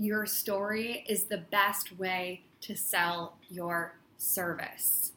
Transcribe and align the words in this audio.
your 0.00 0.24
story 0.24 1.04
is 1.06 1.24
the 1.24 1.36
best 1.36 1.98
way 1.98 2.40
to 2.62 2.74
sell 2.74 3.36
your 3.50 3.98
service. 4.16 5.12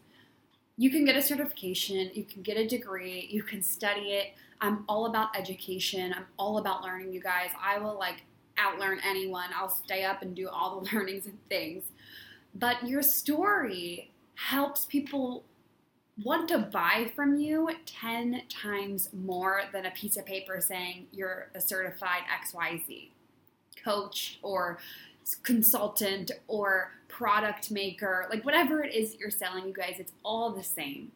You 0.75 0.89
can 0.89 1.05
get 1.05 1.15
a 1.15 1.21
certification, 1.21 2.11
you 2.13 2.25
can 2.25 2.41
get 2.41 2.57
a 2.57 2.67
degree, 2.67 3.29
you 3.31 3.43
can 3.43 3.63
study 3.63 4.11
it. 4.11 4.33
I'm 4.59 4.83
all 4.89 5.05
about 5.05 5.37
education. 5.37 6.13
I'm 6.13 6.25
all 6.37 6.57
about 6.57 6.83
learning, 6.83 7.13
you 7.13 7.21
guys. 7.21 7.49
I 7.61 7.79
will 7.79 7.97
like 7.97 8.23
outlearn 8.57 8.97
anyone. 9.05 9.49
I'll 9.55 9.69
stay 9.69 10.03
up 10.03 10.21
and 10.21 10.35
do 10.35 10.49
all 10.49 10.81
the 10.81 10.89
learnings 10.93 11.27
and 11.27 11.37
things. 11.47 11.85
But 12.53 12.85
your 12.85 13.03
story 13.03 14.11
helps 14.35 14.83
people 14.85 15.45
want 16.21 16.49
to 16.49 16.57
buy 16.59 17.09
from 17.15 17.37
you 17.37 17.69
10 17.85 18.43
times 18.49 19.09
more 19.13 19.63
than 19.71 19.85
a 19.85 19.91
piece 19.91 20.17
of 20.17 20.25
paper 20.25 20.59
saying 20.59 21.07
you're 21.13 21.49
a 21.55 21.61
certified 21.61 22.23
XYZ 22.43 23.09
coach 23.81 24.39
or 24.41 24.79
consultant 25.43 26.31
or 26.47 26.91
product 27.07 27.71
maker, 27.71 28.27
like 28.29 28.43
whatever 28.43 28.83
it 28.83 28.93
is 28.93 29.15
you're 29.19 29.29
selling, 29.29 29.67
you 29.67 29.73
guys, 29.73 29.95
it's 29.99 30.11
all 30.23 30.51
the 30.51 30.63
same. 30.63 31.11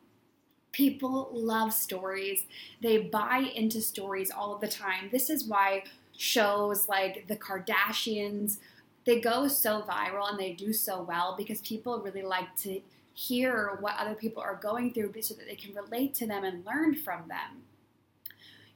People 0.71 1.29
love 1.33 1.73
stories. 1.73 2.45
They 2.81 2.97
buy 2.99 3.51
into 3.55 3.81
stories 3.81 4.29
all 4.29 4.57
the 4.57 4.67
time. 4.67 5.09
This 5.11 5.29
is 5.29 5.45
why 5.45 5.83
shows 6.15 6.87
like 6.87 7.27
the 7.27 7.35
Kardashians, 7.35 8.57
they 9.05 9.19
go 9.19 9.47
so 9.47 9.81
viral 9.81 10.29
and 10.29 10.39
they 10.39 10.53
do 10.53 10.73
so 10.73 11.01
well 11.01 11.35
because 11.37 11.61
people 11.61 11.99
really 11.99 12.23
like 12.23 12.55
to 12.57 12.81
hear 13.13 13.77
what 13.79 13.95
other 13.97 14.13
people 14.13 14.43
are 14.43 14.55
going 14.55 14.93
through 14.93 15.13
so 15.21 15.33
that 15.33 15.47
they 15.47 15.55
can 15.55 15.73
relate 15.73 16.13
to 16.13 16.27
them 16.27 16.43
and 16.43 16.65
learn 16.65 16.93
from 16.93 17.27
them. 17.27 17.63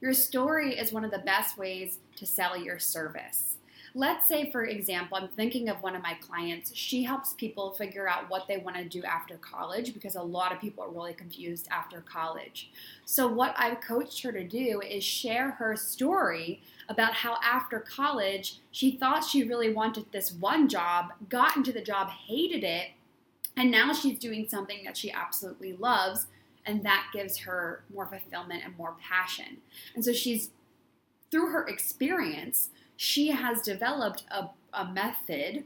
Your 0.00 0.14
story 0.14 0.76
is 0.76 0.92
one 0.92 1.04
of 1.04 1.12
the 1.12 1.18
best 1.18 1.56
ways 1.56 1.98
to 2.16 2.26
sell 2.26 2.56
your 2.56 2.80
service. 2.80 3.58
Let's 3.94 4.26
say, 4.26 4.50
for 4.50 4.64
example, 4.64 5.18
I'm 5.18 5.28
thinking 5.28 5.68
of 5.68 5.82
one 5.82 5.94
of 5.94 6.02
my 6.02 6.14
clients. 6.14 6.74
She 6.74 7.02
helps 7.02 7.34
people 7.34 7.72
figure 7.72 8.08
out 8.08 8.30
what 8.30 8.48
they 8.48 8.56
want 8.56 8.76
to 8.76 8.84
do 8.84 9.02
after 9.04 9.36
college 9.36 9.92
because 9.92 10.16
a 10.16 10.22
lot 10.22 10.50
of 10.50 10.60
people 10.60 10.82
are 10.82 10.90
really 10.90 11.12
confused 11.12 11.68
after 11.70 12.00
college. 12.00 12.70
So, 13.04 13.26
what 13.26 13.54
I've 13.58 13.82
coached 13.82 14.22
her 14.22 14.32
to 14.32 14.44
do 14.44 14.80
is 14.80 15.04
share 15.04 15.52
her 15.52 15.76
story 15.76 16.62
about 16.88 17.12
how 17.12 17.36
after 17.44 17.80
college 17.80 18.60
she 18.70 18.92
thought 18.96 19.24
she 19.24 19.44
really 19.44 19.72
wanted 19.72 20.06
this 20.10 20.32
one 20.32 20.68
job, 20.68 21.12
got 21.28 21.56
into 21.56 21.72
the 21.72 21.82
job, 21.82 22.08
hated 22.08 22.64
it, 22.64 22.92
and 23.56 23.70
now 23.70 23.92
she's 23.92 24.18
doing 24.18 24.48
something 24.48 24.84
that 24.84 24.96
she 24.96 25.12
absolutely 25.12 25.74
loves. 25.74 26.26
And 26.64 26.84
that 26.84 27.08
gives 27.12 27.38
her 27.38 27.82
more 27.92 28.06
fulfillment 28.06 28.62
and 28.64 28.76
more 28.78 28.94
passion. 29.02 29.58
And 29.94 30.04
so 30.04 30.12
she's, 30.12 30.50
through 31.30 31.50
her 31.50 31.66
experience, 31.66 32.70
she 33.02 33.32
has 33.32 33.60
developed 33.62 34.22
a, 34.30 34.48
a 34.72 34.84
method 34.92 35.64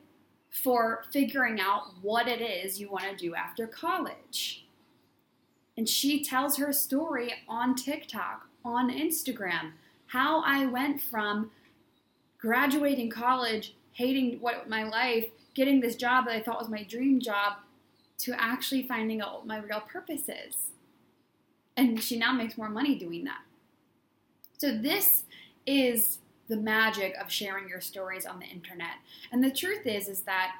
for 0.48 1.05
figuring 1.12 1.61
out 1.61 1.83
what 2.01 2.27
it 2.27 2.41
is 2.41 2.81
you 2.81 2.91
want 2.91 3.05
to 3.05 3.15
do 3.15 3.34
after 3.34 3.67
college. 3.67 4.65
And 5.77 5.87
she 5.87 6.25
tells 6.25 6.56
her 6.56 6.73
story 6.73 7.34
on 7.47 7.75
TikTok, 7.75 8.47
on 8.65 8.91
Instagram, 8.91 9.73
how 10.06 10.43
I 10.45 10.65
went 10.65 11.03
from 11.03 11.51
graduating 12.39 13.11
college, 13.11 13.75
hating 13.93 14.41
what 14.41 14.71
my 14.71 14.84
life, 14.84 15.27
getting 15.53 15.81
this 15.81 15.95
job 15.95 16.25
that 16.25 16.37
I 16.37 16.43
thought 16.43 16.59
was 16.59 16.71
my 16.71 16.84
dream 16.84 17.21
job, 17.21 17.59
to 18.21 18.34
actually 18.43 18.89
finding 18.89 19.21
out 19.21 19.34
what 19.34 19.47
my 19.47 19.59
real 19.59 19.81
purpose 19.81 20.31
is. 20.31 20.69
And 21.77 22.03
she 22.03 22.19
now 22.19 22.33
makes 22.33 22.56
more 22.56 22.71
money 22.71 22.95
doing 22.95 23.25
that. 23.25 23.43
So 24.56 24.75
this 24.75 25.25
is 25.67 26.21
the 26.48 26.56
magic 26.56 27.14
of 27.20 27.30
sharing 27.30 27.69
your 27.69 27.80
stories 27.80 28.27
on 28.27 28.39
the 28.39 28.47
internet. 28.47 28.97
And 29.33 29.42
the 29.42 29.50
truth 29.50 29.86
is 29.86 30.08
is 30.08 30.22
that 30.22 30.56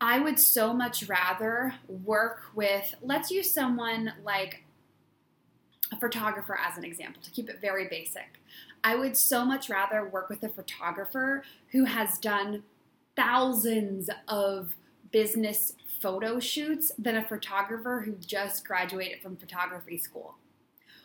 I 0.00 0.18
would 0.18 0.38
so 0.38 0.72
much 0.72 1.08
rather 1.08 1.74
work 1.88 2.42
with 2.54 2.94
let's 3.02 3.30
use 3.30 3.50
someone 3.50 4.12
like 4.24 4.64
a 5.92 5.96
photographer 5.96 6.58
as 6.58 6.76
an 6.76 6.84
example 6.84 7.22
to 7.22 7.30
keep 7.30 7.48
it 7.48 7.60
very 7.60 7.86
basic. 7.86 8.40
I 8.82 8.96
would 8.96 9.16
so 9.16 9.44
much 9.44 9.70
rather 9.70 10.04
work 10.04 10.28
with 10.28 10.42
a 10.42 10.48
photographer 10.48 11.44
who 11.68 11.84
has 11.84 12.18
done 12.18 12.64
thousands 13.14 14.10
of 14.26 14.74
business 15.12 15.74
photo 16.00 16.40
shoots 16.40 16.90
than 16.98 17.16
a 17.16 17.24
photographer 17.24 18.02
who 18.04 18.14
just 18.14 18.66
graduated 18.66 19.20
from 19.20 19.36
photography 19.36 19.98
school. 19.98 20.34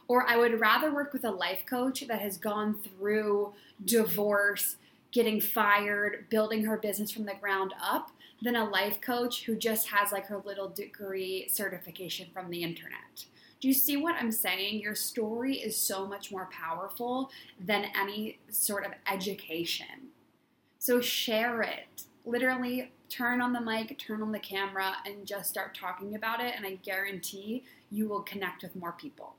Or 0.07 0.28
I 0.28 0.38
would 0.38 0.59
rather 0.59 0.94
work 0.94 1.13
with 1.13 1.25
a 1.25 1.31
life 1.31 1.66
coach 1.66 2.06
that 2.07 2.22
has 2.22 2.38
gone 2.38 2.75
through 2.75 3.53
divorce, 3.84 4.78
getting 5.12 5.41
fired, 5.41 6.25
building 6.29 6.66
her 6.66 6.78
business 6.78 7.12
from 7.12 7.25
the 7.25 7.35
ground 7.35 7.73
up 7.81 8.12
than 8.41 8.56
a 8.56 8.69
life 8.69 9.01
coach 9.01 9.44
who 9.45 9.56
just 9.56 9.88
has 9.90 10.12
like 10.12 10.28
her 10.28 10.41
little 10.45 10.69
degree 10.69 11.47
certification 11.50 12.28
from 12.34 12.50
the 12.50 12.63
internet. 12.63 13.25
Do 13.59 13.68
you 13.68 13.73
see 13.73 13.97
what 13.97 14.16
I'm 14.16 14.31
saying? 14.31 14.81
Your 14.81 14.94
story 14.94 15.56
is 15.56 15.75
so 15.75 16.06
much 16.06 16.31
more 16.31 16.47
powerful 16.51 17.31
than 17.59 17.88
any 18.00 18.39
sort 18.50 18.85
of 18.85 18.91
education. 19.12 20.12
So 20.78 21.01
share 21.01 21.63
it. 21.63 22.03
Literally 22.24 22.91
turn 23.09 23.41
on 23.41 23.53
the 23.53 23.62
mic, 23.62 23.97
turn 23.97 24.22
on 24.22 24.31
the 24.31 24.39
camera, 24.39 24.97
and 25.06 25.25
just 25.25 25.50
start 25.50 25.75
talking 25.75 26.16
about 26.16 26.39
it. 26.39 26.53
And 26.56 26.66
I 26.66 26.75
guarantee 26.75 27.63
you 27.89 28.07
will 28.07 28.22
connect 28.22 28.62
with 28.62 28.75
more 28.75 28.91
people. 28.91 29.35